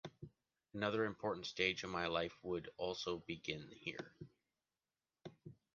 [0.73, 4.15] Another important stage of my life would also begin here.